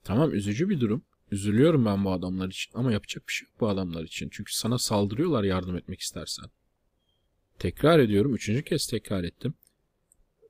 [0.03, 1.03] Tamam üzücü bir durum.
[1.31, 4.29] Üzülüyorum ben bu adamlar için ama yapacak bir şey yok bu adamlar için.
[4.31, 6.45] Çünkü sana saldırıyorlar yardım etmek istersen.
[7.59, 8.35] Tekrar ediyorum.
[8.35, 9.53] Üçüncü kez tekrar ettim.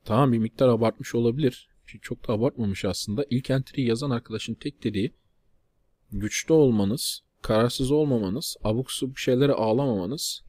[0.05, 1.69] Tamam bir miktar abartmış olabilir.
[2.01, 3.25] Çok da abartmamış aslında.
[3.29, 5.13] İlk entry'yi yazan arkadaşın tek dediği
[6.11, 10.43] güçlü olmanız, kararsız olmamanız, abuk subuk şeylere ağlamamanız,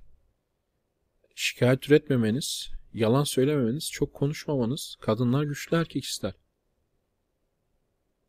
[1.34, 6.34] şikayet üretmemeniz, yalan söylememeniz, çok konuşmamanız, kadınlar güçlü erkek ister.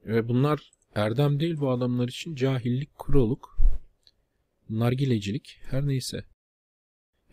[0.05, 3.57] Ve bunlar erdem değil bu adamlar için cahillik, kuroluk,
[4.69, 6.25] nargilecilik her neyse.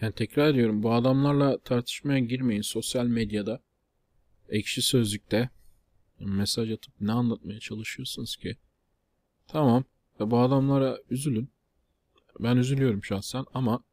[0.02, 3.62] Yani tekrar ediyorum bu adamlarla tartışmaya girmeyin sosyal medyada,
[4.48, 5.50] ekşi sözlükte
[6.20, 8.56] mesaj atıp ne anlatmaya çalışıyorsunuz ki?
[9.48, 9.84] Tamam
[10.20, 11.50] bu adamlara üzülün.
[12.40, 13.84] Ben üzülüyorum şahsen ama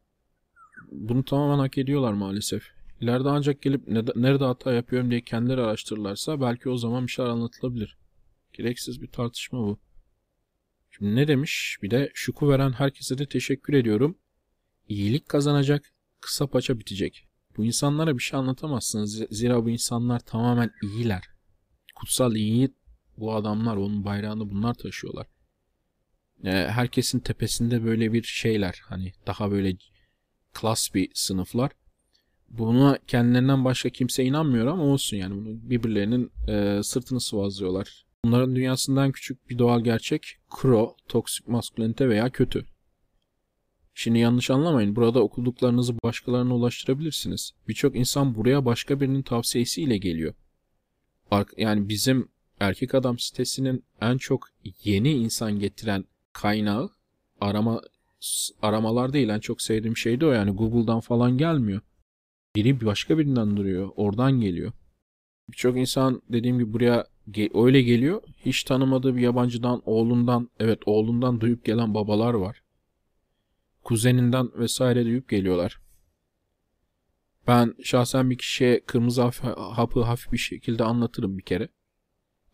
[0.91, 2.63] bunu tamamen hak ediyorlar maalesef.
[3.01, 7.97] İleride ancak gelip nerede hata yapıyorum diye kendileri araştırırlarsa belki o zaman bir şeyler anlatılabilir.
[8.53, 9.79] Gereksiz bir tartışma bu.
[10.89, 11.77] Şimdi ne demiş?
[11.81, 14.17] Bir de şuku veren herkese de teşekkür ediyorum.
[14.87, 17.27] İyilik kazanacak, kısa paça bitecek.
[17.57, 19.23] Bu insanlara bir şey anlatamazsınız.
[19.31, 21.23] Zira bu insanlar tamamen iyiler.
[21.95, 22.73] Kutsal iyi
[23.17, 25.27] bu adamlar, onun bayrağını bunlar taşıyorlar.
[26.43, 28.81] Herkesin tepesinde böyle bir şeyler.
[28.83, 29.77] Hani daha böyle
[30.53, 31.71] klas bir sınıflar.
[32.49, 38.05] Buna kendilerinden başka kimse inanmıyor ama olsun yani bunu birbirlerinin e, sırtını sıvazlıyorlar.
[38.25, 42.65] Bunların dünyasından küçük bir doğal gerçek kro, toksik maskülenite veya kötü.
[43.99, 44.95] Şimdi yanlış anlamayın.
[44.95, 47.51] Burada okuduklarınızı başkalarına ulaştırabilirsiniz.
[47.67, 50.33] Birçok insan buraya başka birinin tavsiyesiyle geliyor.
[51.57, 52.27] Yani bizim
[52.59, 54.47] erkek adam sitesinin en çok
[54.83, 56.89] yeni insan getiren kaynağı
[57.41, 57.81] arama
[58.61, 59.29] aramalar değil.
[59.29, 61.81] En çok sevdiğim şey de o yani Google'dan falan gelmiyor.
[62.55, 63.89] Biri başka birinden duruyor.
[63.95, 64.71] Oradan geliyor.
[65.51, 67.07] Birçok insan dediğim gibi buraya
[67.53, 68.21] öyle geliyor.
[68.45, 72.61] Hiç tanımadığı bir yabancıdan, oğlundan, evet oğlundan duyup gelen babalar var
[73.83, 75.81] kuzeninden vesaire duyup geliyorlar.
[77.47, 79.21] Ben şahsen bir kişiye kırmızı
[79.55, 81.69] hapı hafif bir şekilde anlatırım bir kere.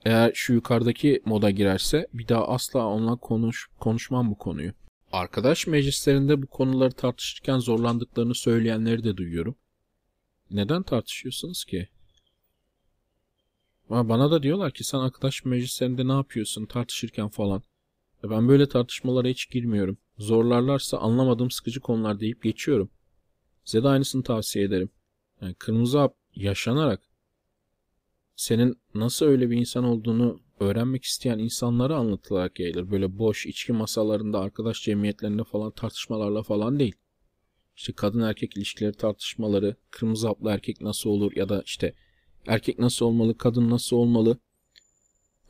[0.05, 4.73] Eğer şu yukarıdaki moda girerse bir daha asla onunla konuş, konuşmam bu konuyu.
[5.11, 9.55] Arkadaş meclislerinde bu konuları tartışırken zorlandıklarını söyleyenleri de duyuyorum.
[10.51, 11.89] Neden tartışıyorsunuz ki?
[13.89, 17.63] Bana da diyorlar ki sen arkadaş meclislerinde ne yapıyorsun tartışırken falan.
[18.23, 19.97] Ben böyle tartışmalara hiç girmiyorum.
[20.17, 22.89] Zorlarlarsa anlamadığım sıkıcı konular deyip geçiyorum.
[23.63, 24.89] Size de aynısını tavsiye ederim.
[25.41, 27.01] Yani kırmızı hap yaşanarak
[28.35, 32.91] senin nasıl öyle bir insan olduğunu öğrenmek isteyen insanlara anlatılarak yayılır.
[32.91, 36.95] Böyle boş içki masalarında, arkadaş cemiyetlerinde falan tartışmalarla falan değil.
[37.75, 41.93] İşte kadın erkek ilişkileri tartışmaları, kırmızı haplı erkek nasıl olur ya da işte
[42.47, 44.37] erkek nasıl olmalı, kadın nasıl olmalı.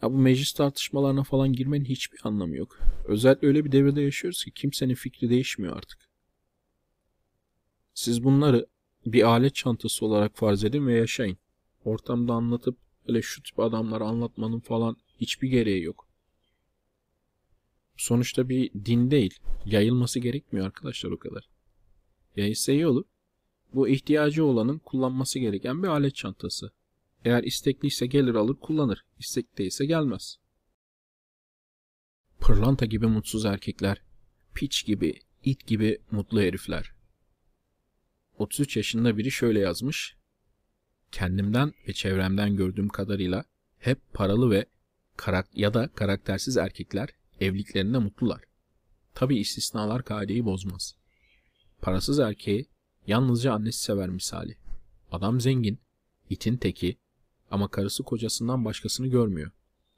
[0.05, 2.79] Ha bu meclis tartışmalarına falan girmenin hiçbir anlamı yok.
[3.05, 6.09] Özellikle öyle bir devirde yaşıyoruz ki kimsenin fikri değişmiyor artık.
[7.93, 8.67] Siz bunları
[9.05, 11.37] bir alet çantası olarak farz edin ve yaşayın.
[11.85, 16.07] Ortamda anlatıp öyle şu tip adamları anlatmanın falan hiçbir gereği yok.
[17.97, 19.39] Sonuçta bir din değil.
[19.65, 21.49] Yayılması gerekmiyor arkadaşlar o kadar.
[22.35, 23.03] Yayılsa iyi olur.
[23.73, 26.71] Bu ihtiyacı olanın kullanması gereken bir alet çantası.
[27.25, 29.05] Eğer istekliyse gelir alır kullanır.
[29.19, 30.37] İstek değilse gelmez.
[32.39, 34.01] Pırlanta gibi mutsuz erkekler.
[34.53, 36.91] Piç gibi, it gibi mutlu herifler.
[38.37, 40.15] 33 yaşında biri şöyle yazmış.
[41.11, 43.45] Kendimden ve çevremden gördüğüm kadarıyla
[43.79, 44.65] hep paralı ve
[45.17, 47.09] karak ya da karaktersiz erkekler
[47.39, 48.41] evliliklerinde mutlular.
[49.13, 50.95] Tabi istisnalar kaideyi bozmaz.
[51.81, 52.69] Parasız erkeği
[53.07, 54.57] yalnızca annesi sever misali.
[55.11, 55.79] Adam zengin,
[56.29, 56.97] itin teki
[57.55, 59.51] ama karısı kocasından başkasını görmüyor.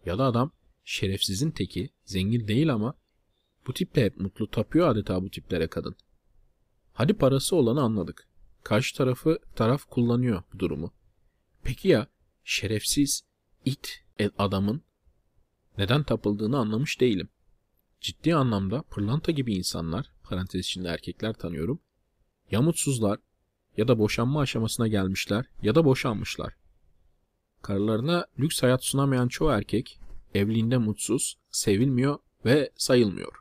[0.06, 0.52] Ya da adam
[0.84, 2.94] şerefsizin teki, zengin değil ama
[3.68, 5.96] bu tiple hep mutlu tapıyor adeta bu tiplere kadın.
[6.94, 8.28] Hadi parası olanı anladık.
[8.64, 10.94] Karşı tarafı taraf kullanıyor bu durumu.
[11.64, 12.08] Peki ya
[12.44, 13.24] şerefsiz
[13.66, 14.06] it
[14.38, 14.82] adamın
[15.78, 17.30] neden tapıldığını anlamış değilim.
[18.02, 21.80] Ciddi anlamda pırlanta gibi insanlar, parantez içinde erkekler tanıyorum,
[22.52, 23.20] ya mutsuzlar
[23.78, 26.54] ya da boşanma aşamasına gelmişler ya da boşanmışlar.
[27.62, 30.00] Karılarına lüks hayat sunamayan çoğu erkek
[30.34, 33.34] evliliğinde mutsuz, sevilmiyor ve sayılmıyor.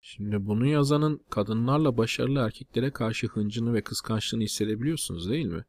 [0.00, 5.64] Şimdi bunu yazanın kadınlarla başarılı erkeklere karşı hıncını ve kıskançlığını hissedebiliyorsunuz değil mi?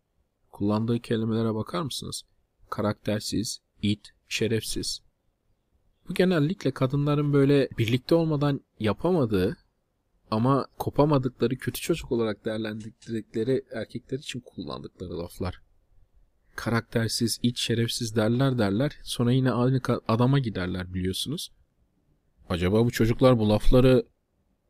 [0.51, 2.23] Kullandığı kelimelere bakar mısınız?
[2.69, 5.01] Karaktersiz, it, şerefsiz.
[6.09, 9.57] Bu genellikle kadınların böyle birlikte olmadan yapamadığı
[10.31, 15.61] ama kopamadıkları kötü çocuk olarak değerlendirdikleri erkekler için kullandıkları laflar.
[16.55, 18.91] Karaktersiz, iç şerefsiz derler derler.
[19.03, 21.51] Sonra yine aynı adama giderler biliyorsunuz.
[22.49, 24.05] Acaba bu çocuklar bu lafları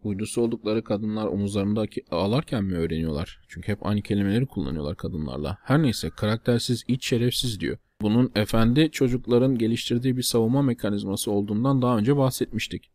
[0.04, 3.40] uydusu oldukları kadınlar omuzlarındaki ağlarken mi öğreniyorlar?
[3.48, 5.58] Çünkü hep aynı kelimeleri kullanıyorlar kadınlarla.
[5.64, 7.78] Her neyse karaktersiz, iç şerefsiz diyor.
[8.02, 12.92] Bunun efendi çocukların geliştirdiği bir savunma mekanizması olduğundan daha önce bahsetmiştik.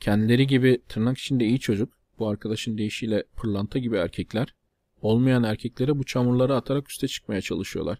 [0.00, 4.54] Kendileri gibi tırnak içinde iyi çocuk, bu arkadaşın deyişiyle pırlanta gibi erkekler,
[5.00, 7.98] olmayan erkeklere bu çamurları atarak üste çıkmaya çalışıyorlar.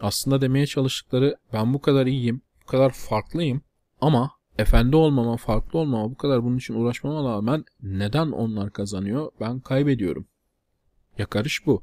[0.00, 3.60] Aslında demeye çalıştıkları ben bu kadar iyiyim, bu kadar farklıyım
[4.00, 9.60] ama efendi olmama, farklı olmama, bu kadar bunun için uğraşmama rağmen neden onlar kazanıyor, ben
[9.60, 10.26] kaybediyorum.
[11.18, 11.82] Yakarış bu.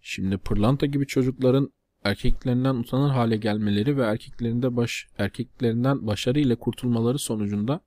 [0.00, 1.72] Şimdi pırlanta gibi çocukların
[2.04, 7.80] erkeklerinden utanır hale gelmeleri ve erkeklerinde baş, erkeklerinden başarı ile kurtulmaları sonucunda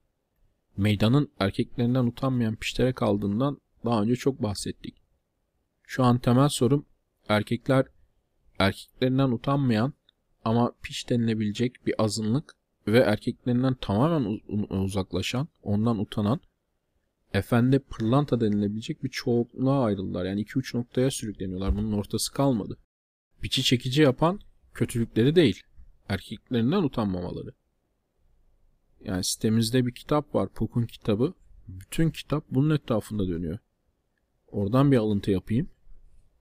[0.77, 4.95] meydanın erkeklerinden utanmayan pişlere kaldığından daha önce çok bahsettik.
[5.83, 6.85] Şu an temel sorum
[7.29, 7.85] erkekler
[8.59, 9.93] erkeklerinden utanmayan
[10.45, 12.55] ama piş denilebilecek bir azınlık
[12.87, 16.39] ve erkeklerinden tamamen uzaklaşan, ondan utanan,
[17.33, 20.25] efendi pırlanta denilebilecek bir çoğunluğa ayrıldılar.
[20.25, 21.75] Yani iki uç noktaya sürükleniyorlar.
[21.77, 22.77] Bunun ortası kalmadı.
[23.43, 24.39] Biçi çekici yapan
[24.73, 25.63] kötülükleri değil,
[26.09, 27.53] erkeklerinden utanmamaları.
[29.03, 31.33] Yani sitemizde bir kitap var, Puk'un kitabı.
[31.67, 33.59] Bütün kitap bunun etrafında dönüyor.
[34.47, 35.69] Oradan bir alıntı yapayım.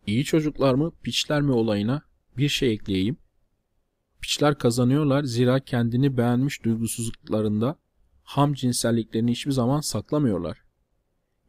[0.06, 2.02] İyi çocuklar mı, piçler mi olayına
[2.36, 3.16] bir şey ekleyeyim.
[4.20, 7.78] Piçler kazanıyorlar zira kendini beğenmiş duygusuzluklarında
[8.22, 10.58] ham cinselliklerini hiçbir zaman saklamıyorlar.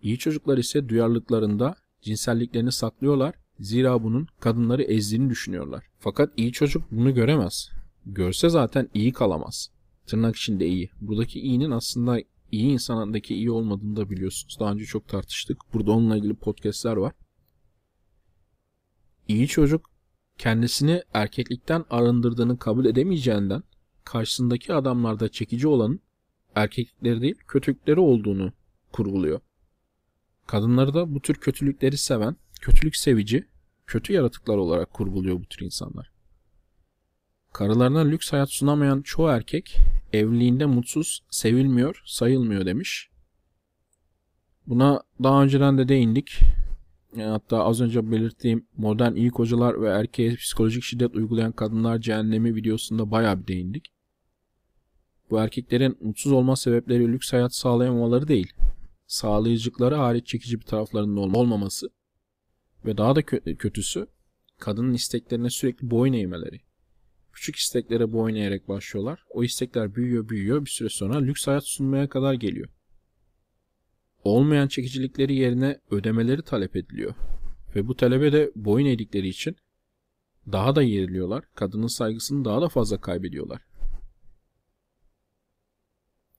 [0.02, 5.86] İyi çocuklar ise duyarlılıklarında cinselliklerini saklıyorlar zira bunun kadınları ezdiğini düşünüyorlar.
[6.00, 7.70] Fakat iyi çocuk bunu göremez.
[8.06, 9.70] Görse zaten iyi kalamaz.
[10.08, 10.90] Tırnak içinde iyi.
[11.02, 12.20] Buradaki iyinin aslında
[12.52, 14.58] iyi insandaki iyi olmadığını da biliyorsunuz.
[14.60, 15.58] Daha önce çok tartıştık.
[15.74, 17.14] Burada onunla ilgili podcastler var.
[19.28, 19.90] İyi çocuk
[20.38, 23.64] kendisini erkeklikten arındırdığını kabul edemeyeceğinden
[24.04, 26.00] karşısındaki adamlarda çekici olanın
[26.56, 28.54] erkeklikleri değil kötülükleri olduğunu
[28.92, 29.40] kurguluyor.
[30.48, 33.48] Kadınları da bu tür kötülükleri seven, kötülük sevici,
[33.88, 36.12] kötü yaratıklar olarak kurguluyor bu tür insanlar.
[37.54, 39.78] Karılarına lüks hayat sunamayan çoğu erkek
[40.14, 43.10] evliliğinde mutsuz, sevilmiyor, sayılmıyor demiş.
[44.68, 46.40] Buna daha önceden de değindik.
[47.24, 53.12] Hatta az önce belirttiğim modern iyi kocalar ve erkeğe psikolojik şiddet uygulayan kadınlar cehennemi videosunda
[53.12, 53.92] bayağı bir değindik.
[55.30, 58.54] Bu erkeklerin mutsuz olma sebepleri lüks hayat sağlayamamaları değil,
[59.08, 61.90] sağlayıcılıkları hariç çekici bir taraflarının olmaması
[62.86, 63.22] ve daha da
[63.58, 64.08] kötüsü
[64.60, 66.62] kadının isteklerine sürekli boyun eğmeleri.
[67.34, 69.24] Küçük isteklere boyun eğerek başlıyorlar.
[69.30, 72.70] O istekler büyüyor büyüyor bir süre sonra lüks hayat sunmaya kadar geliyor.
[74.26, 77.16] Olmayan çekicilikleri yerine ödemeleri talep ediliyor.
[77.76, 79.56] Ve bu talebe de boyun eğdikleri için
[80.52, 81.44] daha da yeriliyorlar.
[81.56, 83.62] Kadının saygısını daha da fazla kaybediyorlar.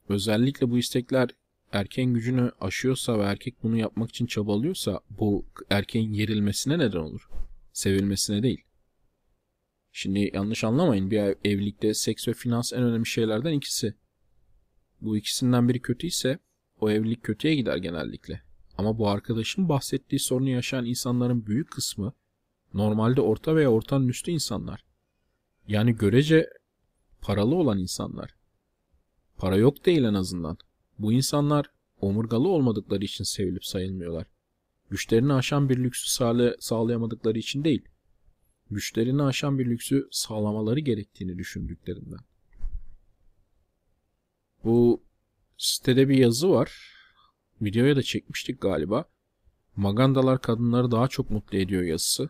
[0.09, 1.31] özellikle bu istekler
[1.73, 7.29] erkeğin gücünü aşıyorsa ve erkek bunu yapmak için çabalıyorsa bu erkeğin yerilmesine neden olur.
[7.73, 8.65] Sevilmesine değil.
[9.93, 13.95] Şimdi yanlış anlamayın bir evlilikte seks ve finans en önemli şeylerden ikisi.
[15.01, 16.39] Bu ikisinden biri kötü ise
[16.81, 18.43] o evlilik kötüye gider genellikle.
[18.79, 22.13] Ama bu arkadaşın bahsettiği sorunu yaşayan insanların büyük kısmı
[22.75, 24.85] normalde orta veya ortanın üstü insanlar.
[25.69, 26.51] Yani görece
[27.21, 28.35] paralı olan insanlar.
[29.37, 30.59] Para yok değil en azından.
[30.99, 31.67] Bu insanlar
[32.01, 34.27] omurgalı olmadıkları için sevilip sayılmıyorlar.
[34.91, 37.89] Güçlerini aşan bir lüksü sağlayamadıkları için değil,
[38.71, 42.21] güçlerini aşan bir lüksü sağlamaları gerektiğini düşündüklerinden.
[44.65, 45.06] Bu
[45.57, 46.93] sitede bir yazı var.
[47.63, 49.05] Videoya da çekmiştik galiba.
[49.77, 52.29] Magandalar kadınları daha çok mutlu ediyor yazısı.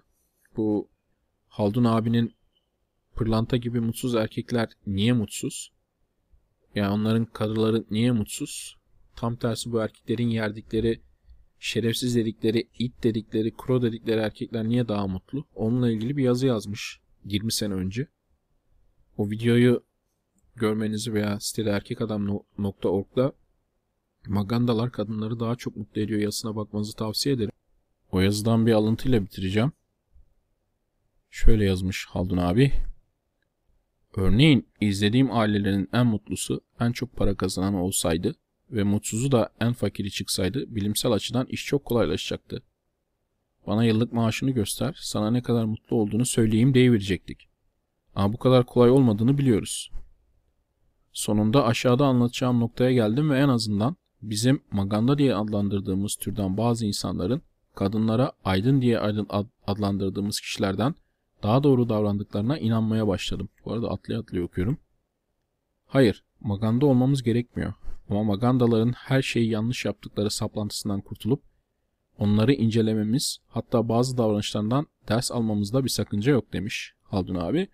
[0.57, 0.89] Bu
[1.57, 2.35] Haldun abinin
[3.15, 5.73] pırlanta gibi mutsuz erkekler niye mutsuz?
[6.75, 8.77] Yani onların karıları niye mutsuz?
[9.15, 11.01] Tam tersi bu erkeklerin yerdikleri
[11.59, 15.45] şerefsiz dedikleri, it dedikleri, kro dedikleri erkekler niye daha mutlu?
[15.55, 18.09] Onunla ilgili bir yazı yazmış 20 sene önce.
[19.17, 19.85] O videoyu
[20.57, 23.33] görmenizi veya sitede erkekadam.org'da
[24.27, 27.51] Magandalar kadınları daha çok mutlu ediyor yazısına bakmanızı tavsiye ederim.
[28.13, 29.73] O yazıdan bir alıntıyla bitireceğim.
[31.31, 32.73] Şöyle yazmış Haldun abi.
[34.17, 38.35] Örneğin izlediğim ailelerin en mutlusu en çok para kazanan olsaydı
[38.71, 42.63] ve mutsuzu da en fakiri çıksaydı bilimsel açıdan iş çok kolaylaşacaktı.
[43.67, 47.49] Bana yıllık maaşını göster, sana ne kadar mutlu olduğunu söyleyeyim deyiverecektik.
[48.15, 49.91] Ama bu kadar kolay olmadığını biliyoruz.
[51.17, 57.43] Sonunda aşağıda anlatacağım noktaya geldim ve en azından bizim maganda diye adlandırdığımız türden bazı insanların
[57.75, 58.99] kadınlara aydın diye
[59.67, 60.95] adlandırdığımız kişilerden
[61.43, 63.49] daha doğru davrandıklarına inanmaya başladım.
[63.65, 64.79] Bu arada atlaya atlaya okuyorum.
[65.87, 67.73] Hayır, maganda olmamız gerekmiyor.
[68.11, 71.43] Ama magandaların her şeyi yanlış yaptıkları saplantısından kurtulup
[72.19, 77.69] onları incelememiz hatta bazı davranışlarından ders almamızda bir sakınca yok demiş Haldun abi.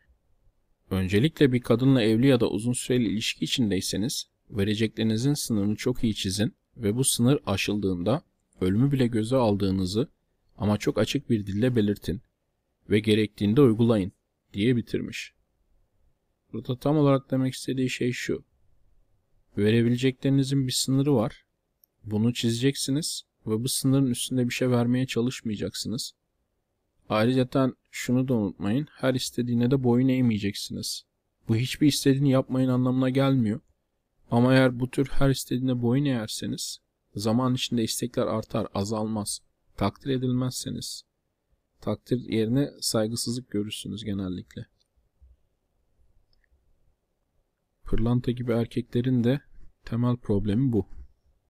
[0.92, 6.54] Öncelikle bir kadınla evli ya da uzun süreli ilişki içindeyseniz vereceklerinizin sınırını çok iyi çizin
[6.76, 8.22] ve bu sınır aşıldığında
[8.60, 10.08] ölümü bile göze aldığınızı
[10.56, 12.22] ama çok açık bir dille belirtin
[12.90, 14.12] ve gerektiğinde uygulayın
[14.52, 15.32] diye bitirmiş.
[16.52, 18.44] Burada tam olarak demek istediği şey şu.
[19.58, 21.44] Verebileceklerinizin bir sınırı var.
[22.04, 26.12] Bunu çizeceksiniz ve bu sınırın üstünde bir şey vermeye çalışmayacaksınız.
[27.12, 28.86] Ayrıca şunu da unutmayın.
[28.90, 31.04] Her istediğine de boyun eğmeyeceksiniz.
[31.48, 33.60] Bu hiçbir istediğini yapmayın anlamına gelmiyor.
[34.30, 36.78] Ama eğer bu tür her istediğine boyun eğerseniz
[37.14, 39.40] zaman içinde istekler artar, azalmaz.
[39.76, 41.04] Takdir edilmezseniz
[41.82, 44.66] takdir yerine saygısızlık görürsünüz genellikle.
[47.84, 49.40] Pırlanta gibi erkeklerin de
[49.84, 50.86] temel problemi bu.